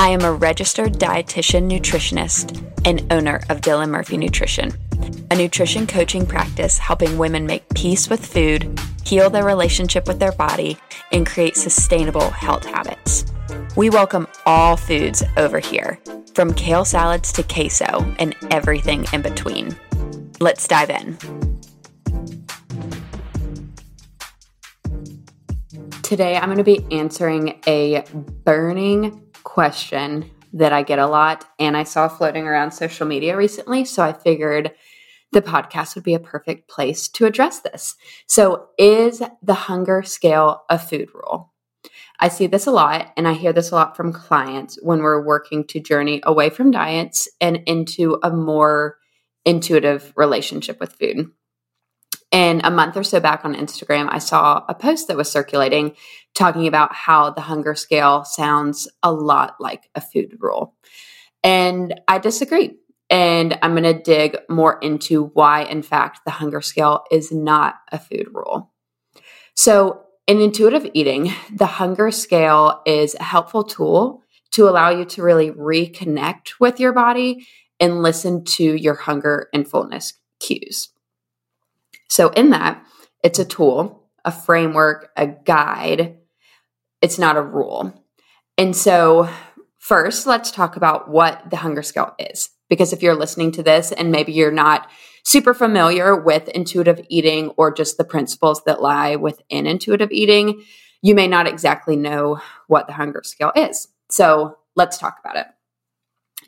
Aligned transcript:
I 0.00 0.08
am 0.08 0.22
a 0.22 0.32
registered 0.32 0.94
dietitian 0.94 1.70
nutritionist 1.70 2.56
and 2.86 3.12
owner 3.12 3.42
of 3.50 3.60
Dylan 3.60 3.90
Murphy 3.90 4.16
Nutrition, 4.16 4.72
a 5.30 5.36
nutrition 5.36 5.86
coaching 5.86 6.24
practice 6.24 6.78
helping 6.78 7.18
women 7.18 7.44
make 7.44 7.68
peace 7.74 8.08
with 8.08 8.24
food, 8.24 8.80
heal 9.04 9.28
their 9.28 9.44
relationship 9.44 10.08
with 10.08 10.18
their 10.18 10.32
body, 10.32 10.78
and 11.12 11.26
create 11.26 11.54
sustainable 11.54 12.30
health 12.30 12.64
habits. 12.64 13.26
We 13.76 13.90
welcome 13.90 14.26
all 14.46 14.78
foods 14.78 15.22
over 15.36 15.58
here, 15.58 16.00
from 16.34 16.54
kale 16.54 16.86
salads 16.86 17.30
to 17.32 17.42
queso 17.42 18.14
and 18.18 18.34
everything 18.50 19.04
in 19.12 19.20
between. 19.20 19.76
Let's 20.40 20.66
dive 20.66 20.88
in. 20.88 21.18
Today, 26.00 26.38
I'm 26.38 26.46
going 26.46 26.56
to 26.56 26.64
be 26.64 26.86
answering 26.90 27.60
a 27.66 28.02
burning 28.44 29.29
question 29.44 30.30
that 30.52 30.72
I 30.72 30.82
get 30.82 30.98
a 30.98 31.06
lot 31.06 31.44
and 31.58 31.76
I 31.76 31.84
saw 31.84 32.08
floating 32.08 32.46
around 32.46 32.72
social 32.72 33.06
media 33.06 33.36
recently. 33.36 33.84
So 33.84 34.02
I 34.02 34.12
figured 34.12 34.72
the 35.32 35.42
podcast 35.42 35.94
would 35.94 36.04
be 36.04 36.14
a 36.14 36.20
perfect 36.20 36.68
place 36.68 37.08
to 37.08 37.26
address 37.26 37.60
this. 37.60 37.96
So, 38.26 38.68
is 38.78 39.22
the 39.42 39.54
hunger 39.54 40.02
scale 40.02 40.64
a 40.68 40.78
food 40.78 41.10
rule? 41.14 41.52
I 42.18 42.28
see 42.28 42.46
this 42.46 42.66
a 42.66 42.72
lot 42.72 43.12
and 43.16 43.26
I 43.26 43.32
hear 43.32 43.52
this 43.52 43.70
a 43.70 43.74
lot 43.74 43.96
from 43.96 44.12
clients 44.12 44.78
when 44.82 45.02
we're 45.02 45.24
working 45.24 45.64
to 45.68 45.80
journey 45.80 46.20
away 46.24 46.50
from 46.50 46.70
diets 46.70 47.28
and 47.40 47.62
into 47.66 48.18
a 48.22 48.30
more 48.30 48.98
intuitive 49.44 50.12
relationship 50.16 50.80
with 50.80 50.92
food. 50.92 51.30
And 52.32 52.60
a 52.62 52.70
month 52.70 52.96
or 52.96 53.02
so 53.02 53.18
back 53.18 53.44
on 53.44 53.54
Instagram, 53.54 54.08
I 54.10 54.18
saw 54.18 54.64
a 54.68 54.74
post 54.74 55.08
that 55.08 55.16
was 55.16 55.30
circulating 55.30 55.96
talking 56.34 56.66
about 56.66 56.94
how 56.94 57.30
the 57.30 57.40
hunger 57.40 57.74
scale 57.74 58.24
sounds 58.24 58.88
a 59.02 59.12
lot 59.12 59.56
like 59.60 59.90
a 59.94 60.00
food 60.00 60.36
rule. 60.38 60.74
And 61.42 62.00
I 62.08 62.18
disagree. 62.18 62.76
And 63.08 63.58
I'm 63.62 63.72
going 63.72 63.82
to 63.82 64.00
dig 64.00 64.36
more 64.48 64.78
into 64.80 65.24
why, 65.34 65.64
in 65.64 65.82
fact, 65.82 66.20
the 66.24 66.30
hunger 66.30 66.60
scale 66.60 67.02
is 67.10 67.32
not 67.32 67.74
a 67.90 67.98
food 67.98 68.28
rule. 68.32 68.72
So, 69.54 70.02
in 70.28 70.40
intuitive 70.40 70.88
eating, 70.94 71.32
the 71.52 71.66
hunger 71.66 72.12
scale 72.12 72.82
is 72.86 73.16
a 73.16 73.24
helpful 73.24 73.64
tool 73.64 74.22
to 74.52 74.68
allow 74.68 74.90
you 74.90 75.04
to 75.06 75.22
really 75.22 75.50
reconnect 75.50 76.60
with 76.60 76.78
your 76.78 76.92
body 76.92 77.48
and 77.80 78.02
listen 78.02 78.44
to 78.44 78.62
your 78.62 78.94
hunger 78.94 79.48
and 79.52 79.66
fullness 79.66 80.14
cues. 80.38 80.90
So, 82.08 82.28
in 82.30 82.50
that, 82.50 82.84
it's 83.24 83.40
a 83.40 83.44
tool, 83.44 83.99
a 84.24 84.32
framework, 84.32 85.10
a 85.16 85.26
guide. 85.26 86.18
It's 87.02 87.18
not 87.18 87.36
a 87.36 87.42
rule. 87.42 87.94
And 88.58 88.76
so, 88.76 89.28
first, 89.78 90.26
let's 90.26 90.50
talk 90.50 90.76
about 90.76 91.08
what 91.08 91.48
the 91.50 91.56
hunger 91.56 91.82
scale 91.82 92.14
is. 92.18 92.50
Because 92.68 92.92
if 92.92 93.02
you're 93.02 93.14
listening 93.14 93.52
to 93.52 93.62
this 93.62 93.90
and 93.90 94.12
maybe 94.12 94.32
you're 94.32 94.52
not 94.52 94.88
super 95.24 95.54
familiar 95.54 96.14
with 96.14 96.48
intuitive 96.48 97.00
eating 97.08 97.48
or 97.56 97.72
just 97.72 97.96
the 97.96 98.04
principles 98.04 98.62
that 98.64 98.82
lie 98.82 99.16
within 99.16 99.66
intuitive 99.66 100.12
eating, 100.12 100.62
you 101.02 101.14
may 101.14 101.26
not 101.26 101.46
exactly 101.46 101.96
know 101.96 102.40
what 102.68 102.86
the 102.86 102.92
hunger 102.92 103.22
scale 103.24 103.52
is. 103.56 103.88
So, 104.10 104.58
let's 104.76 104.98
talk 104.98 105.18
about 105.24 105.36
it. 105.36 105.46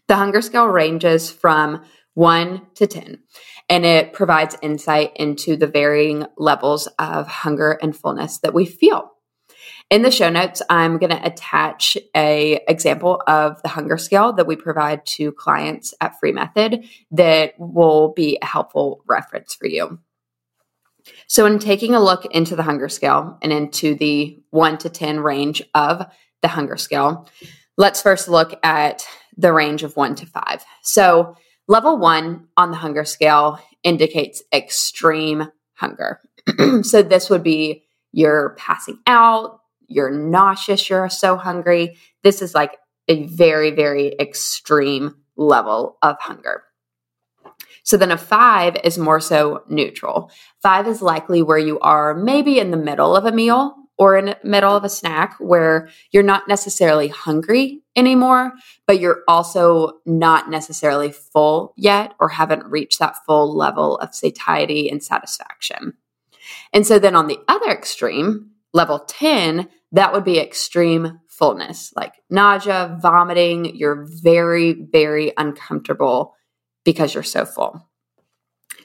The 0.08 0.16
hunger 0.16 0.42
scale 0.42 0.66
ranges 0.66 1.30
from 1.30 1.82
1 2.14 2.62
to 2.74 2.86
10, 2.86 3.18
and 3.68 3.84
it 3.86 4.12
provides 4.12 4.56
insight 4.62 5.12
into 5.16 5.56
the 5.56 5.66
varying 5.66 6.26
levels 6.36 6.86
of 6.98 7.26
hunger 7.26 7.78
and 7.82 7.96
fullness 7.96 8.38
that 8.38 8.54
we 8.54 8.66
feel. 8.66 9.12
In 9.90 10.02
the 10.02 10.10
show 10.10 10.30
notes, 10.30 10.62
I'm 10.70 10.98
going 10.98 11.10
to 11.10 11.26
attach 11.26 11.98
a 12.16 12.60
example 12.66 13.22
of 13.26 13.60
the 13.62 13.68
hunger 13.68 13.98
scale 13.98 14.32
that 14.34 14.46
we 14.46 14.56
provide 14.56 15.04
to 15.06 15.32
clients 15.32 15.94
at 16.00 16.18
Free 16.18 16.32
Method 16.32 16.86
that 17.10 17.54
will 17.58 18.12
be 18.12 18.38
a 18.40 18.46
helpful 18.46 19.02
reference 19.06 19.54
for 19.54 19.66
you. 19.66 19.98
So, 21.26 21.46
in 21.46 21.58
taking 21.58 21.94
a 21.94 22.00
look 22.00 22.24
into 22.26 22.56
the 22.56 22.62
hunger 22.62 22.88
scale 22.88 23.38
and 23.42 23.52
into 23.52 23.94
the 23.94 24.40
1 24.50 24.78
to 24.78 24.88
10 24.88 25.20
range 25.20 25.62
of 25.74 26.06
the 26.42 26.48
hunger 26.48 26.76
scale, 26.76 27.28
let's 27.76 28.00
first 28.02 28.28
look 28.28 28.58
at 28.62 29.06
the 29.36 29.52
range 29.52 29.82
of 29.82 29.96
1 29.96 30.14
to 30.16 30.26
5. 30.26 30.64
So, 30.82 31.36
Level 31.68 31.96
one 31.98 32.48
on 32.56 32.70
the 32.70 32.76
hunger 32.76 33.04
scale 33.04 33.58
indicates 33.82 34.42
extreme 34.52 35.48
hunger. 35.74 36.20
so 36.82 37.02
this 37.02 37.30
would 37.30 37.42
be 37.42 37.84
you're 38.12 38.54
passing 38.58 38.98
out, 39.06 39.60
you're 39.86 40.10
nauseous, 40.10 40.90
you're 40.90 41.08
so 41.08 41.36
hungry. 41.36 41.96
This 42.22 42.42
is 42.42 42.54
like 42.54 42.76
a 43.08 43.24
very, 43.26 43.70
very 43.70 44.14
extreme 44.18 45.16
level 45.36 45.98
of 46.02 46.16
hunger. 46.20 46.64
So 47.84 47.96
then 47.96 48.12
a 48.12 48.18
five 48.18 48.76
is 48.84 48.96
more 48.98 49.20
so 49.20 49.64
neutral. 49.68 50.30
Five 50.62 50.86
is 50.86 51.02
likely 51.02 51.42
where 51.42 51.58
you 51.58 51.80
are 51.80 52.14
maybe 52.14 52.58
in 52.58 52.70
the 52.70 52.76
middle 52.76 53.16
of 53.16 53.24
a 53.24 53.32
meal 53.32 53.74
or 54.02 54.16
in 54.16 54.24
the 54.24 54.38
middle 54.42 54.74
of 54.74 54.82
a 54.82 54.88
snack 54.88 55.36
where 55.38 55.88
you're 56.10 56.24
not 56.24 56.48
necessarily 56.48 57.06
hungry 57.06 57.80
anymore, 57.94 58.50
but 58.84 58.98
you're 58.98 59.22
also 59.28 59.92
not 60.04 60.50
necessarily 60.50 61.12
full 61.12 61.72
yet 61.76 62.12
or 62.18 62.28
haven't 62.28 62.66
reached 62.66 62.98
that 62.98 63.14
full 63.24 63.56
level 63.56 63.96
of 63.98 64.12
satiety 64.12 64.90
and 64.90 65.04
satisfaction. 65.04 65.94
And 66.72 66.84
so 66.84 66.98
then 66.98 67.14
on 67.14 67.28
the 67.28 67.38
other 67.46 67.70
extreme, 67.70 68.50
level 68.72 68.98
10, 68.98 69.68
that 69.92 70.12
would 70.12 70.24
be 70.24 70.40
extreme 70.40 71.20
fullness, 71.28 71.92
like 71.94 72.14
nausea, 72.28 72.98
vomiting. 73.00 73.76
You're 73.76 74.04
very, 74.04 74.72
very 74.72 75.32
uncomfortable 75.36 76.34
because 76.84 77.14
you're 77.14 77.22
so 77.22 77.44
full. 77.44 77.88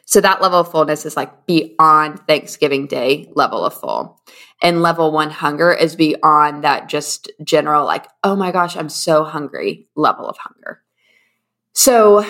So 0.08 0.22
that 0.22 0.42
level 0.42 0.62
of 0.62 0.72
fullness 0.72 1.06
is 1.06 1.18
like 1.18 1.46
beyond 1.46 2.22
Thanksgiving 2.28 2.88
Day 2.88 3.30
level 3.36 3.66
of 3.66 3.74
full. 3.74 4.22
And 4.62 4.82
level 4.82 5.12
one 5.12 5.30
hunger 5.30 5.74
is 5.74 5.98
beyond 5.98 6.64
that 6.64 6.88
just 6.88 7.30
general, 7.44 7.86
like, 7.86 8.08
oh 8.24 8.38
my 8.38 8.54
gosh, 8.54 8.78
I'm 8.78 8.88
so 8.88 9.26
hungry 9.26 9.90
level 9.98 10.30
of 10.30 10.38
hunger. 10.38 10.82
So, 11.74 12.26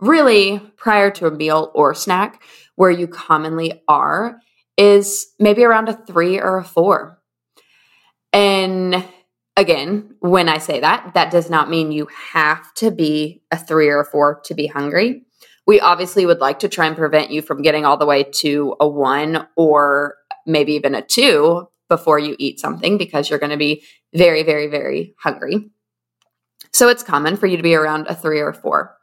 really, 0.00 0.58
prior 0.78 1.10
to 1.12 1.26
a 1.26 1.30
meal 1.30 1.70
or 1.74 1.94
snack, 1.94 2.42
where 2.76 2.90
you 2.90 3.06
commonly 3.06 3.82
are 3.86 4.40
is 4.78 5.26
maybe 5.38 5.64
around 5.64 5.90
a 5.90 5.92
three 6.06 6.40
or 6.40 6.56
a 6.56 6.64
four. 6.64 7.20
And 8.32 9.04
again, 9.54 10.14
when 10.20 10.48
I 10.48 10.58
say 10.58 10.80
that, 10.80 11.12
that 11.12 11.30
does 11.30 11.50
not 11.50 11.68
mean 11.68 11.92
you 11.92 12.08
have 12.32 12.72
to 12.76 12.90
be 12.90 13.42
a 13.50 13.58
three 13.58 13.88
or 13.88 14.00
a 14.00 14.04
four 14.06 14.40
to 14.46 14.54
be 14.54 14.66
hungry 14.66 15.26
we 15.68 15.78
obviously 15.80 16.24
would 16.24 16.40
like 16.40 16.60
to 16.60 16.68
try 16.68 16.86
and 16.86 16.96
prevent 16.96 17.30
you 17.30 17.42
from 17.42 17.60
getting 17.60 17.84
all 17.84 17.98
the 17.98 18.06
way 18.06 18.24
to 18.24 18.74
a 18.80 18.88
one 18.88 19.46
or 19.54 20.14
maybe 20.46 20.72
even 20.72 20.94
a 20.94 21.02
two 21.02 21.68
before 21.90 22.18
you 22.18 22.34
eat 22.38 22.58
something 22.58 22.96
because 22.96 23.28
you're 23.28 23.38
going 23.38 23.50
to 23.50 23.58
be 23.58 23.84
very, 24.14 24.42
very, 24.42 24.66
very 24.66 25.14
hungry. 25.18 25.70
So 26.72 26.88
it's 26.88 27.02
common 27.02 27.36
for 27.36 27.46
you 27.46 27.58
to 27.58 27.62
be 27.62 27.74
around 27.74 28.06
a 28.06 28.14
three 28.14 28.40
or 28.40 28.54
four. 28.54 28.96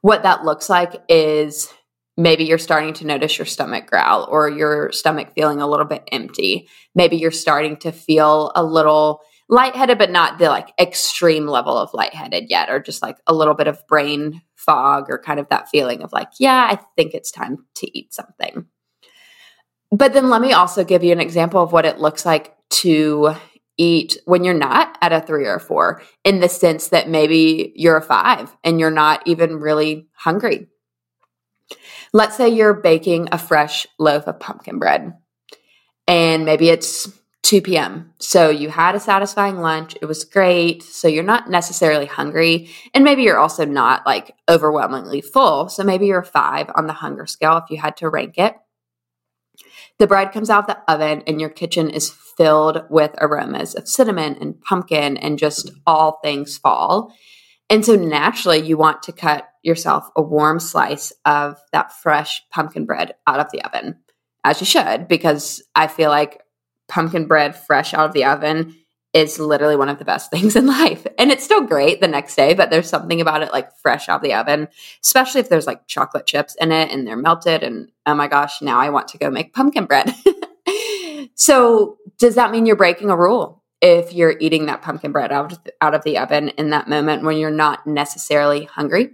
What 0.00 0.22
that 0.22 0.42
looks 0.42 0.70
like 0.70 0.94
is 1.10 1.70
maybe 2.16 2.44
you're 2.44 2.56
starting 2.56 2.94
to 2.94 3.06
notice 3.06 3.36
your 3.36 3.44
stomach 3.44 3.86
growl 3.86 4.26
or 4.30 4.48
your 4.48 4.92
stomach 4.92 5.34
feeling 5.34 5.60
a 5.60 5.68
little 5.68 5.84
bit 5.84 6.08
empty. 6.10 6.66
Maybe 6.94 7.16
you're 7.16 7.30
starting 7.30 7.76
to 7.78 7.92
feel 7.92 8.52
a 8.56 8.64
little 8.64 9.20
lightheaded, 9.50 9.98
but 9.98 10.10
not 10.10 10.38
the 10.38 10.48
like 10.48 10.72
extreme 10.80 11.46
level 11.46 11.76
of 11.76 11.92
lightheaded 11.92 12.48
yet, 12.48 12.70
or 12.70 12.80
just 12.80 13.02
like 13.02 13.18
a 13.26 13.34
little 13.34 13.54
bit 13.54 13.66
of 13.66 13.86
brain 13.88 14.40
fog 14.54 15.10
or 15.10 15.18
kind 15.18 15.40
of 15.40 15.48
that 15.48 15.68
feeling 15.68 16.02
of 16.02 16.12
like, 16.12 16.28
yeah, 16.38 16.68
I 16.70 16.78
think 16.96 17.12
it's 17.12 17.30
time 17.30 17.66
to 17.74 17.98
eat 17.98 18.14
something. 18.14 18.66
But 19.90 20.12
then 20.12 20.30
let 20.30 20.40
me 20.40 20.52
also 20.52 20.84
give 20.84 21.02
you 21.02 21.10
an 21.10 21.20
example 21.20 21.60
of 21.60 21.72
what 21.72 21.84
it 21.84 21.98
looks 21.98 22.24
like 22.24 22.54
to 22.70 23.34
eat 23.76 24.18
when 24.24 24.44
you're 24.44 24.54
not 24.54 24.96
at 25.02 25.12
a 25.12 25.20
three 25.20 25.46
or 25.46 25.54
a 25.54 25.60
four, 25.60 26.02
in 26.22 26.38
the 26.38 26.48
sense 26.48 26.88
that 26.88 27.08
maybe 27.08 27.72
you're 27.74 27.96
a 27.96 28.02
five 28.02 28.54
and 28.62 28.78
you're 28.78 28.90
not 28.90 29.26
even 29.26 29.56
really 29.56 30.06
hungry. 30.12 30.68
Let's 32.12 32.36
say 32.36 32.50
you're 32.50 32.74
baking 32.74 33.30
a 33.32 33.38
fresh 33.38 33.86
loaf 33.98 34.28
of 34.28 34.38
pumpkin 34.38 34.78
bread, 34.78 35.14
and 36.06 36.44
maybe 36.44 36.68
it's 36.68 37.10
2 37.42 37.62
p.m. 37.62 38.12
So 38.18 38.50
you 38.50 38.68
had 38.68 38.94
a 38.94 39.00
satisfying 39.00 39.58
lunch. 39.58 39.96
It 40.00 40.06
was 40.06 40.24
great. 40.24 40.82
So 40.82 41.08
you're 41.08 41.24
not 41.24 41.48
necessarily 41.48 42.06
hungry. 42.06 42.68
And 42.94 43.02
maybe 43.02 43.22
you're 43.22 43.38
also 43.38 43.64
not 43.64 44.06
like 44.06 44.34
overwhelmingly 44.48 45.20
full. 45.20 45.68
So 45.68 45.82
maybe 45.82 46.06
you're 46.06 46.22
five 46.22 46.70
on 46.74 46.86
the 46.86 46.92
hunger 46.92 47.26
scale 47.26 47.56
if 47.56 47.70
you 47.70 47.78
had 47.78 47.96
to 47.98 48.08
rank 48.08 48.34
it. 48.36 48.54
The 49.98 50.06
bread 50.06 50.32
comes 50.32 50.48
out 50.48 50.68
of 50.68 50.76
the 50.76 50.92
oven 50.92 51.22
and 51.26 51.40
your 51.40 51.50
kitchen 51.50 51.90
is 51.90 52.10
filled 52.10 52.84
with 52.88 53.14
aromas 53.18 53.74
of 53.74 53.88
cinnamon 53.88 54.36
and 54.40 54.60
pumpkin 54.60 55.16
and 55.16 55.38
just 55.38 55.70
all 55.86 56.20
things 56.22 56.56
fall. 56.56 57.12
And 57.68 57.84
so 57.84 57.96
naturally, 57.96 58.58
you 58.60 58.76
want 58.76 59.02
to 59.04 59.12
cut 59.12 59.48
yourself 59.62 60.08
a 60.16 60.22
warm 60.22 60.58
slice 60.58 61.12
of 61.24 61.60
that 61.72 61.92
fresh 61.92 62.42
pumpkin 62.50 62.86
bread 62.86 63.14
out 63.26 63.40
of 63.40 63.50
the 63.52 63.62
oven, 63.62 63.98
as 64.42 64.60
you 64.60 64.66
should, 64.66 65.06
because 65.06 65.62
I 65.74 65.86
feel 65.86 66.10
like 66.10 66.40
pumpkin 66.90 67.26
bread 67.26 67.56
fresh 67.56 67.94
out 67.94 68.06
of 68.06 68.12
the 68.12 68.24
oven 68.24 68.76
is 69.12 69.38
literally 69.38 69.76
one 69.76 69.88
of 69.88 69.98
the 69.98 70.04
best 70.04 70.30
things 70.32 70.56
in 70.56 70.66
life. 70.66 71.06
And 71.18 71.30
it's 71.30 71.44
still 71.44 71.62
great 71.62 72.00
the 72.00 72.08
next 72.08 72.36
day, 72.36 72.54
but 72.54 72.70
there's 72.70 72.88
something 72.88 73.20
about 73.20 73.42
it 73.42 73.52
like 73.52 73.74
fresh 73.76 74.08
out 74.08 74.16
of 74.16 74.22
the 74.22 74.34
oven, 74.34 74.68
especially 75.02 75.40
if 75.40 75.48
there's 75.48 75.66
like 75.66 75.86
chocolate 75.86 76.26
chips 76.26 76.54
in 76.60 76.72
it 76.72 76.90
and 76.90 77.06
they're 77.06 77.16
melted. 77.16 77.62
And 77.62 77.90
oh 78.06 78.14
my 78.14 78.28
gosh, 78.28 78.60
now 78.60 78.78
I 78.78 78.90
want 78.90 79.08
to 79.08 79.18
go 79.18 79.30
make 79.30 79.54
pumpkin 79.54 79.86
bread. 79.86 80.14
so, 81.34 81.98
does 82.18 82.34
that 82.34 82.50
mean 82.50 82.66
you're 82.66 82.76
breaking 82.76 83.10
a 83.10 83.16
rule 83.16 83.62
if 83.80 84.12
you're 84.12 84.36
eating 84.40 84.66
that 84.66 84.82
pumpkin 84.82 85.10
bread 85.10 85.32
out 85.32 85.52
of, 85.52 85.64
the, 85.64 85.72
out 85.80 85.94
of 85.94 86.04
the 86.04 86.18
oven 86.18 86.50
in 86.50 86.70
that 86.70 86.88
moment 86.88 87.24
when 87.24 87.38
you're 87.38 87.50
not 87.50 87.86
necessarily 87.86 88.64
hungry? 88.64 89.10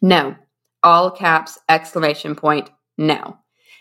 No. 0.00 0.36
All 0.84 1.10
caps, 1.10 1.58
exclamation 1.68 2.36
point, 2.36 2.70
no. 2.96 3.36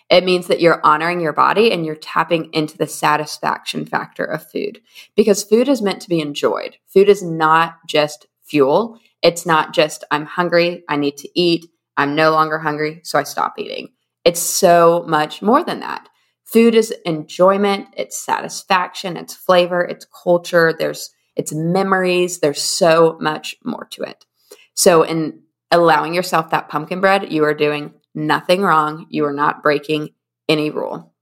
It 0.09 0.23
means 0.23 0.47
that 0.47 0.61
you're 0.61 0.85
honoring 0.85 1.19
your 1.19 1.33
body 1.33 1.71
and 1.71 1.85
you're 1.85 1.95
tapping 1.95 2.49
into 2.53 2.77
the 2.77 2.87
satisfaction 2.87 3.85
factor 3.85 4.23
of 4.23 4.49
food 4.49 4.81
because 5.15 5.43
food 5.43 5.67
is 5.67 5.81
meant 5.81 6.01
to 6.01 6.09
be 6.09 6.21
enjoyed. 6.21 6.77
Food 6.87 7.09
is 7.09 7.21
not 7.21 7.75
just 7.87 8.27
fuel. 8.43 8.99
It's 9.21 9.45
not 9.45 9.73
just, 9.73 10.03
I'm 10.09 10.25
hungry, 10.25 10.83
I 10.87 10.95
need 10.95 11.17
to 11.17 11.29
eat, 11.39 11.65
I'm 11.97 12.15
no 12.15 12.31
longer 12.31 12.59
hungry, 12.59 13.01
so 13.03 13.19
I 13.19 13.23
stop 13.23 13.55
eating. 13.57 13.89
It's 14.23 14.39
so 14.39 15.03
much 15.07 15.41
more 15.41 15.63
than 15.63 15.79
that. 15.81 16.07
Food 16.45 16.75
is 16.75 16.91
enjoyment, 17.05 17.87
it's 17.97 18.17
satisfaction, 18.17 19.17
it's 19.17 19.33
flavor, 19.33 19.83
it's 19.83 20.05
culture, 20.05 20.73
there's 20.77 21.11
it's 21.35 21.53
memories, 21.53 22.39
there's 22.39 22.61
so 22.61 23.17
much 23.21 23.55
more 23.63 23.85
to 23.91 24.03
it. 24.03 24.25
So 24.73 25.03
in 25.03 25.41
allowing 25.71 26.13
yourself 26.13 26.49
that 26.49 26.69
pumpkin 26.69 27.01
bread, 27.01 27.31
you 27.31 27.43
are 27.43 27.53
doing 27.53 27.93
nothing 28.17 28.61
wrong. 28.61 29.05
You 29.09 29.25
are 29.25 29.33
not 29.33 29.63
breaking 29.63 30.09
any 30.49 30.69
rule. 30.69 31.13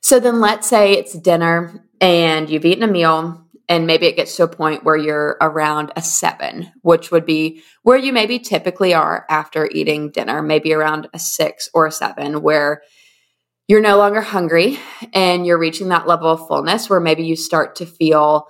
So 0.00 0.18
then 0.18 0.40
let's 0.40 0.66
say 0.68 0.92
it's 0.92 1.12
dinner 1.12 1.86
and 2.00 2.50
you've 2.50 2.64
eaten 2.64 2.82
a 2.82 2.88
meal 2.88 3.46
and 3.68 3.86
maybe 3.86 4.06
it 4.06 4.16
gets 4.16 4.36
to 4.36 4.42
a 4.42 4.48
point 4.48 4.84
where 4.84 4.96
you're 4.96 5.38
around 5.40 5.92
a 5.96 6.02
seven, 6.02 6.70
which 6.82 7.10
would 7.10 7.24
be 7.24 7.62
where 7.82 7.96
you 7.96 8.12
maybe 8.12 8.38
typically 8.38 8.92
are 8.92 9.24
after 9.30 9.68
eating 9.70 10.10
dinner, 10.10 10.42
maybe 10.42 10.74
around 10.74 11.08
a 11.14 11.18
six 11.18 11.68
or 11.72 11.86
a 11.86 11.92
seven, 11.92 12.42
where 12.42 12.82
you're 13.66 13.80
no 13.80 13.96
longer 13.96 14.20
hungry 14.20 14.78
and 15.14 15.46
you're 15.46 15.58
reaching 15.58 15.88
that 15.88 16.06
level 16.06 16.28
of 16.28 16.46
fullness 16.46 16.90
where 16.90 17.00
maybe 17.00 17.24
you 17.24 17.36
start 17.36 17.76
to 17.76 17.86
feel 17.86 18.46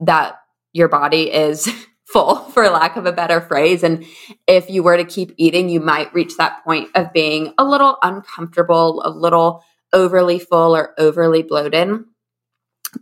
that 0.00 0.38
your 0.74 0.88
body 0.88 1.32
is 1.32 1.68
full, 2.12 2.36
for 2.52 2.68
lack 2.68 2.96
of 2.96 3.06
a 3.06 3.12
better 3.12 3.40
phrase. 3.40 3.82
And 3.82 4.04
if 4.46 4.68
you 4.68 4.82
were 4.82 4.96
to 4.96 5.04
keep 5.04 5.32
eating, 5.36 5.68
you 5.68 5.80
might 5.80 6.12
reach 6.14 6.36
that 6.36 6.64
point 6.64 6.88
of 6.94 7.12
being 7.12 7.54
a 7.58 7.64
little 7.64 7.98
uncomfortable, 8.02 9.02
a 9.04 9.10
little 9.10 9.62
overly 9.92 10.38
full 10.38 10.76
or 10.76 10.94
overly 10.98 11.42
bloated. 11.42 12.00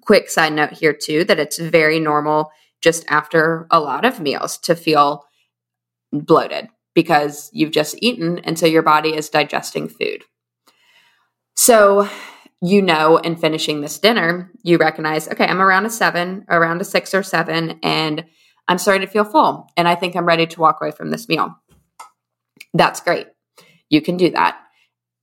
Quick 0.00 0.28
side 0.28 0.52
note 0.52 0.72
here, 0.72 0.92
too, 0.92 1.24
that 1.24 1.38
it's 1.38 1.58
very 1.58 2.00
normal 2.00 2.50
just 2.82 3.04
after 3.08 3.66
a 3.70 3.80
lot 3.80 4.04
of 4.04 4.20
meals 4.20 4.58
to 4.58 4.74
feel 4.74 5.24
bloated 6.12 6.68
because 6.94 7.50
you've 7.52 7.70
just 7.70 7.96
eaten. 8.00 8.38
And 8.40 8.58
so 8.58 8.66
your 8.66 8.82
body 8.82 9.14
is 9.14 9.28
digesting 9.28 9.88
food. 9.88 10.24
So, 11.54 12.08
you 12.60 12.82
know, 12.82 13.18
in 13.18 13.36
finishing 13.36 13.80
this 13.80 13.98
dinner, 13.98 14.50
you 14.62 14.78
recognize, 14.78 15.28
okay, 15.28 15.46
I'm 15.46 15.62
around 15.62 15.86
a 15.86 15.90
seven, 15.90 16.44
around 16.48 16.80
a 16.80 16.84
six 16.84 17.14
or 17.14 17.22
seven, 17.22 17.78
and 17.82 18.24
I'm 18.68 18.78
starting 18.78 19.06
to 19.06 19.12
feel 19.12 19.24
full 19.24 19.68
and 19.76 19.86
I 19.86 19.94
think 19.94 20.16
I'm 20.16 20.26
ready 20.26 20.46
to 20.46 20.60
walk 20.60 20.78
away 20.80 20.90
from 20.90 21.10
this 21.10 21.28
meal. 21.28 21.56
That's 22.74 23.00
great. 23.00 23.28
You 23.88 24.00
can 24.00 24.16
do 24.16 24.30
that. 24.30 24.58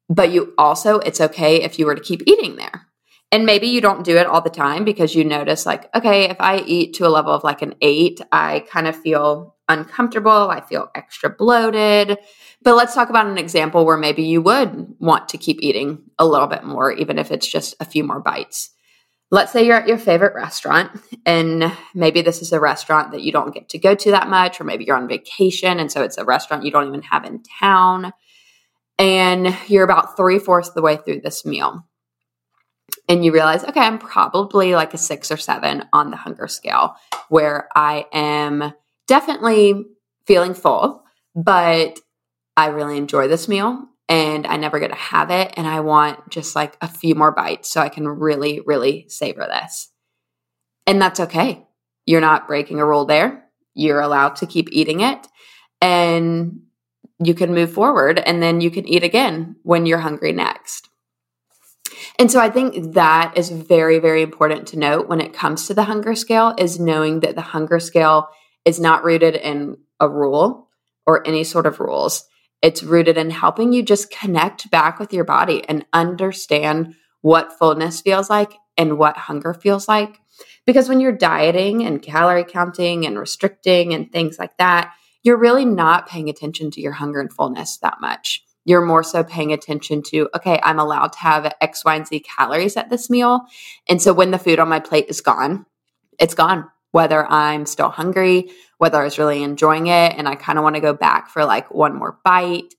But 0.10 0.32
you 0.32 0.54
also, 0.58 1.00
it's 1.00 1.22
okay 1.22 1.62
if 1.64 1.80
you 1.80 1.86
were 1.86 1.96
to 1.96 2.02
keep 2.02 2.24
eating 2.28 2.56
there. 2.56 2.88
And 3.32 3.46
maybe 3.46 3.68
you 3.68 3.82
don't 3.82 4.06
do 4.06 4.18
it 4.18 4.28
all 4.28 4.42
the 4.42 4.50
time 4.50 4.86
because 4.86 5.16
you 5.16 5.24
notice, 5.24 5.66
like, 5.66 5.90
okay, 5.96 6.30
if 6.30 6.38
I 6.40 6.60
eat 6.60 6.94
to 6.96 7.08
a 7.08 7.10
level 7.10 7.34
of 7.34 7.44
like 7.44 7.64
an 7.64 7.74
eight, 7.82 8.22
I 8.32 8.64
kind 8.70 8.86
of 8.86 8.96
feel 8.96 9.56
uncomfortable. 9.68 10.50
I 10.52 10.62
feel 10.62 10.92
extra 10.94 11.32
bloated. 11.32 12.20
But 12.62 12.76
let's 12.76 12.94
talk 12.94 13.10
about 13.10 13.26
an 13.26 13.40
example 13.40 13.86
where 13.86 13.98
maybe 13.98 14.24
you 14.24 14.42
would 14.44 14.96
want 15.00 15.30
to 15.30 15.40
keep 15.40 15.62
eating 15.62 16.04
a 16.20 16.28
little 16.28 16.48
bit 16.48 16.64
more, 16.64 16.92
even 16.92 17.18
if 17.18 17.32
it's 17.32 17.48
just 17.48 17.76
a 17.80 17.86
few 17.86 18.04
more 18.04 18.20
bites 18.20 18.73
let's 19.34 19.52
say 19.52 19.66
you're 19.66 19.78
at 19.78 19.88
your 19.88 19.98
favorite 19.98 20.36
restaurant 20.36 20.92
and 21.26 21.76
maybe 21.96 22.22
this 22.22 22.44
is 22.44 22.54
a 22.54 22.60
restaurant 22.60 23.12
that 23.12 23.24
you 23.24 23.32
don't 23.32 23.52
get 23.52 23.68
to 23.68 23.80
go 23.80 23.96
to 23.96 24.12
that 24.12 24.30
much 24.30 24.62
or 24.62 24.64
maybe 24.64 24.86
you're 24.86 24.96
on 24.96 25.08
vacation 25.08 25.80
and 25.80 25.92
so 25.92 26.04
it's 26.04 26.20
a 26.20 26.24
restaurant 26.24 26.64
you 26.64 26.70
don't 26.70 26.88
even 26.88 27.02
have 27.02 27.26
in 27.26 27.42
town 27.60 28.14
and 29.00 29.58
you're 29.68 29.84
about 29.84 30.16
three-fourths 30.16 30.70
of 30.70 30.76
the 30.76 30.84
way 30.84 30.98
through 30.98 31.20
this 31.20 31.48
meal 31.48 31.84
and 33.10 33.26
you 33.26 33.34
realize 33.34 33.64
okay 33.64 33.80
i'm 33.80 33.98
probably 33.98 34.76
like 34.76 34.94
a 34.94 35.00
six 35.00 35.32
or 35.32 35.38
seven 35.38 35.84
on 35.92 36.12
the 36.12 36.18
hunger 36.18 36.48
scale 36.48 36.96
where 37.30 37.68
i 37.76 38.06
am 38.14 38.72
definitely 39.08 39.84
feeling 40.28 40.54
full 40.54 41.04
but 41.36 42.00
i 42.56 42.68
really 42.68 42.98
enjoy 42.98 43.28
this 43.28 43.48
meal 43.48 43.88
and 44.34 44.48
I 44.48 44.58
never 44.58 44.80
get 44.80 44.90
to 44.90 44.96
have 44.96 45.30
it. 45.30 45.54
And 45.56 45.68
I 45.68 45.80
want 45.82 46.30
just 46.30 46.56
like 46.56 46.76
a 46.82 46.88
few 46.88 47.16
more 47.16 47.32
bites 47.32 47.72
so 47.72 47.82
I 47.82 47.90
can 47.90 48.08
really, 48.08 48.62
really 48.66 49.06
savor 49.08 49.48
this. 49.48 49.90
And 50.86 51.02
that's 51.02 51.20
okay. 51.20 51.66
You're 52.06 52.22
not 52.22 52.48
breaking 52.48 52.80
a 52.80 52.86
rule 52.86 53.06
there. 53.06 53.46
You're 53.74 54.02
allowed 54.02 54.36
to 54.38 54.46
keep 54.46 54.70
eating 54.72 55.00
it 55.00 55.28
and 55.82 56.62
you 57.24 57.34
can 57.34 57.54
move 57.54 57.72
forward 57.72 58.20
and 58.20 58.42
then 58.42 58.62
you 58.62 58.70
can 58.70 58.88
eat 58.88 59.04
again 59.04 59.56
when 59.64 59.86
you're 59.86 60.00
hungry 60.00 60.32
next. 60.32 60.90
And 62.20 62.32
so 62.32 62.40
I 62.40 62.50
think 62.50 62.94
that 62.94 63.34
is 63.38 63.50
very, 63.50 64.00
very 64.00 64.22
important 64.22 64.68
to 64.68 64.80
note 64.80 65.08
when 65.08 65.22
it 65.22 65.34
comes 65.34 65.68
to 65.68 65.74
the 65.74 65.84
hunger 65.84 66.16
scale 66.16 66.54
is 66.58 66.80
knowing 66.80 67.22
that 67.22 67.36
the 67.36 67.42
hunger 67.42 67.80
scale 67.80 68.30
is 68.66 68.80
not 68.80 69.04
rooted 69.04 69.36
in 69.36 69.78
a 70.00 70.10
rule 70.10 70.70
or 71.06 71.26
any 71.28 71.44
sort 71.44 71.66
of 71.66 71.80
rules. 71.80 72.26
It's 72.64 72.82
rooted 72.82 73.18
in 73.18 73.30
helping 73.30 73.74
you 73.74 73.84
just 73.84 74.10
connect 74.10 74.72
back 74.72 74.98
with 74.98 75.12
your 75.12 75.26
body 75.26 75.68
and 75.68 75.86
understand 75.92 76.96
what 77.22 77.60
fullness 77.60 78.00
feels 78.00 78.30
like 78.30 78.54
and 78.78 78.98
what 78.98 79.18
hunger 79.18 79.54
feels 79.54 79.90
like. 79.90 80.22
Because 80.66 80.88
when 80.88 81.02
you're 81.02 81.12
dieting 81.12 81.84
and 81.84 82.02
calorie 82.02 82.46
counting 82.46 83.06
and 83.06 83.20
restricting 83.20 83.94
and 83.94 84.10
things 84.10 84.40
like 84.40 84.56
that, 84.58 84.94
you're 85.24 85.38
really 85.38 85.66
not 85.66 86.08
paying 86.08 86.30
attention 86.30 86.72
to 86.72 86.82
your 86.82 86.94
hunger 86.94 87.20
and 87.20 87.32
fullness 87.34 87.78
that 87.80 88.00
much. 88.00 88.44
You're 88.64 88.86
more 88.86 89.04
so 89.04 89.26
paying 89.26 89.52
attention 89.52 90.02
to, 90.04 90.30
okay, 90.34 90.58
I'm 90.64 90.80
allowed 90.80 91.12
to 91.14 91.20
have 91.20 91.54
X, 91.60 91.84
Y, 91.84 91.96
and 91.96 92.08
Z 92.08 92.22
calories 92.22 92.78
at 92.78 92.90
this 92.90 93.10
meal. 93.10 93.42
And 93.90 94.02
so 94.02 94.14
when 94.14 94.32
the 94.32 94.40
food 94.40 94.60
on 94.60 94.70
my 94.70 94.80
plate 94.80 95.08
is 95.10 95.20
gone, 95.20 95.66
it's 96.18 96.34
gone 96.34 96.70
whether 96.94 97.30
I'm 97.30 97.66
still 97.66 97.90
hungry, 97.90 98.52
whether 98.78 99.02
I 99.02 99.04
was 99.04 99.18
really 99.18 99.44
enjoying 99.44 99.88
it 99.88 100.14
and 100.16 100.30
I 100.30 100.36
kind 100.36 100.58
of 100.58 100.64
want 100.64 100.76
to 100.76 100.82
go 100.82 100.94
back 100.94 101.28
for 101.28 101.44
like 101.44 101.74
one 101.74 101.96
more 101.96 102.20
bite. 102.24 102.74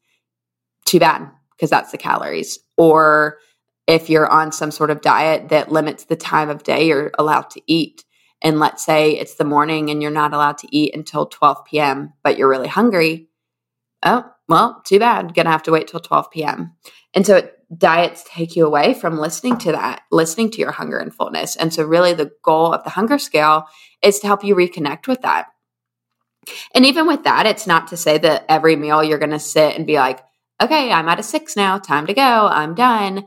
Too 0.87 1.01
bad, 1.01 1.31
because 1.51 1.69
that's 1.69 1.91
the 1.91 1.99
calories. 1.99 2.61
Or 2.79 3.39
if 3.87 4.09
you're 4.09 4.29
on 4.29 4.53
some 4.53 4.71
sort 4.71 4.91
of 4.91 5.01
diet 5.01 5.49
that 5.49 5.73
limits 5.73 6.05
the 6.05 6.17
time 6.17 6.49
of 6.49 6.63
day 6.63 6.87
you're 6.87 7.11
allowed 7.19 7.51
to 7.51 7.63
eat. 7.67 8.05
And 8.41 8.61
let's 8.61 8.85
say 8.85 9.13
it's 9.19 9.35
the 9.35 9.45
morning 9.45 9.91
and 9.91 10.01
you're 10.01 10.11
not 10.13 10.33
allowed 10.33 10.59
to 10.59 10.69
eat 10.71 10.95
until 10.95 11.27
12 11.27 11.65
p.m., 11.65 12.13
but 12.23 12.39
you're 12.39 12.49
really 12.49 12.69
hungry. 12.69 13.29
Oh, 14.05 14.31
well, 14.49 14.81
too 14.85 15.01
bad. 15.01 15.35
Gonna 15.35 15.51
have 15.51 15.65
to 15.65 15.73
wait 15.73 15.89
till 15.89 16.01
12 16.01 16.31
p.m. 16.31 16.73
And 17.15 17.27
so 17.27 17.37
it 17.37 17.54
diets 17.77 18.25
take 18.29 18.57
you 18.57 18.67
away 18.67 18.95
from 18.95 19.19
listening 19.19 19.59
to 19.59 19.73
that, 19.73 20.03
listening 20.11 20.51
to 20.53 20.59
your 20.59 20.73
hunger 20.73 20.99
and 20.99 21.15
fullness. 21.15 21.57
And 21.57 21.73
so, 21.73 21.85
really, 21.85 22.13
the 22.13 22.33
goal 22.43 22.73
of 22.73 22.85
the 22.85 22.91
hunger 22.91 23.19
scale 23.19 23.67
is 24.03 24.19
to 24.21 24.27
help 24.27 24.45
you 24.45 24.55
reconnect 24.55 25.07
with 25.07 25.23
that. 25.23 25.47
And 26.75 26.85
even 26.85 27.07
with 27.07 27.25
that, 27.25 27.47
it's 27.47 27.67
not 27.67 27.89
to 27.89 27.97
say 27.97 28.19
that 28.19 28.45
every 28.49 28.77
meal 28.77 29.03
you're 29.03 29.19
going 29.19 29.31
to 29.31 29.39
sit 29.39 29.77
and 29.77 29.87
be 29.87 29.97
like, 29.97 30.21
okay, 30.61 30.93
I'm 30.93 31.09
at 31.09 31.21
a 31.21 31.23
six 31.23 31.57
now, 31.57 31.79
time 31.79 32.07
to 32.07 32.15
go, 32.15 32.23
I'm 32.23 32.75
done. 32.75 33.27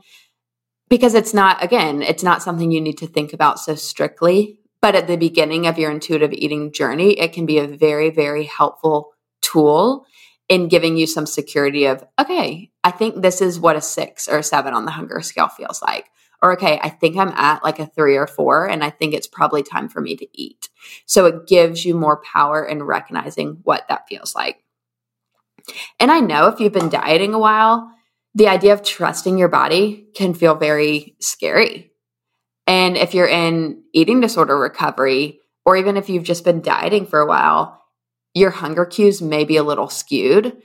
Because 0.88 1.14
it's 1.14 1.34
not, 1.34 1.62
again, 1.62 2.02
it's 2.02 2.22
not 2.22 2.42
something 2.42 2.70
you 2.70 2.80
need 2.80 2.98
to 2.98 3.06
think 3.06 3.32
about 3.32 3.58
so 3.58 3.74
strictly. 3.74 4.60
But 4.80 4.94
at 4.94 5.08
the 5.08 5.16
beginning 5.16 5.66
of 5.66 5.78
your 5.78 5.90
intuitive 5.90 6.32
eating 6.32 6.72
journey, 6.72 7.18
it 7.18 7.32
can 7.32 7.46
be 7.46 7.58
a 7.58 7.66
very, 7.66 8.10
very 8.10 8.44
helpful 8.44 9.12
tool 9.42 10.06
in 10.48 10.68
giving 10.68 10.96
you 10.96 11.06
some 11.06 11.26
security 11.26 11.84
of, 11.86 12.04
okay, 12.18 12.70
I 12.88 12.90
think 12.90 13.20
this 13.20 13.42
is 13.42 13.60
what 13.60 13.76
a 13.76 13.82
six 13.82 14.28
or 14.28 14.38
a 14.38 14.42
seven 14.42 14.72
on 14.72 14.86
the 14.86 14.92
hunger 14.92 15.20
scale 15.20 15.48
feels 15.48 15.82
like. 15.82 16.06
Or, 16.40 16.54
okay, 16.54 16.80
I 16.82 16.88
think 16.88 17.18
I'm 17.18 17.28
at 17.28 17.62
like 17.62 17.78
a 17.78 17.86
three 17.86 18.16
or 18.16 18.26
four, 18.26 18.66
and 18.66 18.82
I 18.82 18.88
think 18.88 19.12
it's 19.12 19.26
probably 19.26 19.62
time 19.62 19.90
for 19.90 20.00
me 20.00 20.16
to 20.16 20.26
eat. 20.32 20.70
So 21.04 21.26
it 21.26 21.46
gives 21.46 21.84
you 21.84 21.94
more 21.94 22.22
power 22.22 22.64
in 22.64 22.82
recognizing 22.82 23.58
what 23.64 23.86
that 23.88 24.08
feels 24.08 24.34
like. 24.34 24.64
And 26.00 26.10
I 26.10 26.20
know 26.20 26.46
if 26.46 26.60
you've 26.60 26.72
been 26.72 26.88
dieting 26.88 27.34
a 27.34 27.38
while, 27.38 27.90
the 28.34 28.48
idea 28.48 28.72
of 28.72 28.82
trusting 28.82 29.36
your 29.36 29.48
body 29.48 30.08
can 30.14 30.32
feel 30.32 30.54
very 30.54 31.14
scary. 31.20 31.92
And 32.66 32.96
if 32.96 33.12
you're 33.12 33.28
in 33.28 33.82
eating 33.92 34.22
disorder 34.22 34.58
recovery, 34.58 35.40
or 35.66 35.76
even 35.76 35.98
if 35.98 36.08
you've 36.08 36.24
just 36.24 36.42
been 36.42 36.62
dieting 36.62 37.04
for 37.04 37.20
a 37.20 37.26
while, 37.26 37.82
your 38.32 38.50
hunger 38.50 38.86
cues 38.86 39.20
may 39.20 39.44
be 39.44 39.58
a 39.58 39.62
little 39.62 39.90
skewed. 39.90 40.56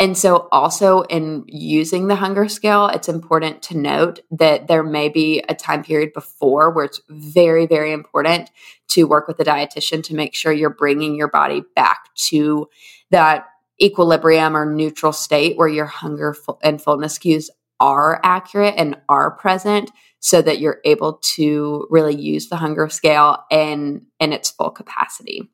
And 0.00 0.16
so, 0.16 0.48
also 0.50 1.02
in 1.02 1.44
using 1.46 2.08
the 2.08 2.16
hunger 2.16 2.48
scale, 2.48 2.86
it's 2.86 3.08
important 3.08 3.62
to 3.64 3.76
note 3.76 4.20
that 4.30 4.66
there 4.66 4.82
may 4.82 5.10
be 5.10 5.44
a 5.46 5.54
time 5.54 5.84
period 5.84 6.14
before 6.14 6.70
where 6.70 6.86
it's 6.86 7.02
very, 7.10 7.66
very 7.66 7.92
important 7.92 8.50
to 8.88 9.04
work 9.04 9.28
with 9.28 9.38
a 9.40 9.44
dietitian 9.44 10.02
to 10.04 10.14
make 10.14 10.34
sure 10.34 10.52
you're 10.52 10.70
bringing 10.70 11.16
your 11.16 11.28
body 11.28 11.62
back 11.76 12.14
to 12.14 12.66
that 13.10 13.44
equilibrium 13.80 14.56
or 14.56 14.64
neutral 14.64 15.12
state 15.12 15.58
where 15.58 15.68
your 15.68 15.84
hunger 15.84 16.34
and 16.62 16.80
fullness 16.80 17.18
cues 17.18 17.50
are 17.78 18.20
accurate 18.24 18.74
and 18.78 18.96
are 19.10 19.30
present 19.30 19.90
so 20.18 20.40
that 20.40 20.60
you're 20.60 20.80
able 20.86 21.14
to 21.22 21.86
really 21.90 22.16
use 22.16 22.48
the 22.48 22.56
hunger 22.56 22.88
scale 22.88 23.44
in 23.50 24.06
in 24.18 24.32
its 24.32 24.50
full 24.50 24.70
capacity. 24.70 25.50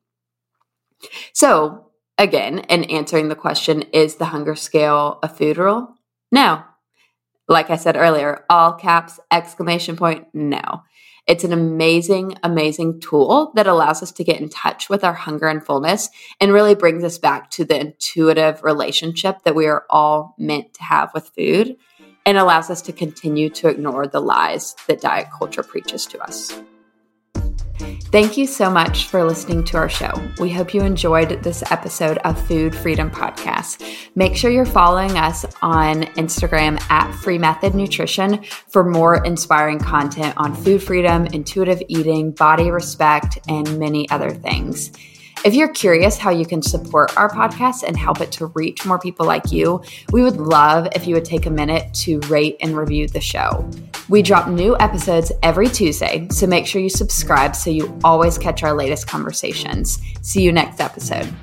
So, 1.33 1.86
again, 2.17 2.59
in 2.59 2.85
answering 2.85 3.29
the 3.29 3.35
question, 3.35 3.83
is 3.93 4.15
the 4.15 4.25
hunger 4.25 4.55
scale 4.55 5.19
a 5.23 5.29
food 5.29 5.57
rule? 5.57 5.95
No. 6.31 6.63
Like 7.47 7.69
I 7.69 7.77
said 7.77 7.95
earlier, 7.95 8.43
all 8.49 8.73
caps, 8.73 9.19
exclamation 9.31 9.95
point, 9.95 10.27
no. 10.33 10.83
It's 11.27 11.43
an 11.43 11.51
amazing, 11.51 12.37
amazing 12.41 13.01
tool 13.01 13.51
that 13.55 13.67
allows 13.67 14.01
us 14.01 14.11
to 14.13 14.23
get 14.23 14.39
in 14.39 14.47
touch 14.47 14.89
with 14.89 15.03
our 15.03 15.13
hunger 15.13 15.47
and 15.47 15.63
fullness 15.63 16.09
and 16.39 16.53
really 16.53 16.73
brings 16.73 17.03
us 17.03 17.17
back 17.17 17.51
to 17.51 17.65
the 17.65 17.79
intuitive 17.79 18.63
relationship 18.63 19.43
that 19.43 19.55
we 19.55 19.67
are 19.67 19.85
all 19.89 20.35
meant 20.37 20.73
to 20.75 20.83
have 20.83 21.13
with 21.13 21.29
food 21.29 21.75
and 22.25 22.37
allows 22.37 22.69
us 22.69 22.81
to 22.83 22.93
continue 22.93 23.49
to 23.49 23.67
ignore 23.67 24.07
the 24.07 24.21
lies 24.21 24.75
that 24.87 25.01
diet 25.01 25.27
culture 25.37 25.63
preaches 25.63 26.05
to 26.05 26.19
us. 26.19 26.61
Thank 27.77 28.37
you 28.37 28.47
so 28.47 28.69
much 28.69 29.07
for 29.07 29.23
listening 29.23 29.63
to 29.65 29.77
our 29.77 29.89
show. 29.89 30.11
We 30.39 30.51
hope 30.51 30.73
you 30.73 30.81
enjoyed 30.81 31.43
this 31.43 31.63
episode 31.71 32.17
of 32.19 32.41
Food 32.47 32.75
Freedom 32.75 33.11
Podcast. 33.11 33.83
Make 34.15 34.35
sure 34.35 34.49
you're 34.49 34.65
following 34.65 35.17
us 35.17 35.45
on 35.61 36.03
Instagram 36.15 36.81
at 36.89 37.11
Free 37.11 37.37
Method 37.37 37.75
Nutrition 37.75 38.43
for 38.43 38.83
more 38.83 39.23
inspiring 39.23 39.79
content 39.79 40.33
on 40.37 40.55
food 40.55 40.81
freedom, 40.81 41.27
intuitive 41.27 41.81
eating, 41.87 42.31
body 42.31 42.71
respect, 42.71 43.39
and 43.47 43.77
many 43.77 44.09
other 44.09 44.31
things. 44.31 44.91
If 45.47 45.53
you're 45.53 45.69
curious 45.69 46.17
how 46.17 46.29
you 46.29 46.45
can 46.45 46.61
support 46.61 47.15
our 47.15 47.29
podcast 47.29 47.83
and 47.83 47.95
help 47.95 48.19
it 48.19 48.33
to 48.33 48.47
reach 48.47 48.85
more 48.85 48.99
people 48.99 49.25
like 49.25 49.49
you, 49.49 49.81
we 50.11 50.21
would 50.21 50.35
love 50.35 50.89
if 50.93 51.07
you 51.07 51.15
would 51.15 51.23
take 51.23 51.45
a 51.45 51.49
minute 51.49 51.93
to 52.01 52.19
rate 52.27 52.57
and 52.59 52.75
review 52.75 53.07
the 53.07 53.21
show. 53.21 53.65
We 54.09 54.21
drop 54.21 54.49
new 54.49 54.75
episodes 54.77 55.31
every 55.43 55.69
Tuesday, 55.69 56.27
so 56.31 56.47
make 56.47 56.67
sure 56.67 56.81
you 56.81 56.89
subscribe 56.89 57.55
so 57.55 57.69
you 57.69 57.97
always 58.03 58.37
catch 58.37 58.61
our 58.61 58.73
latest 58.73 59.07
conversations. 59.07 59.99
See 60.21 60.41
you 60.41 60.51
next 60.51 60.81
episode. 60.81 61.33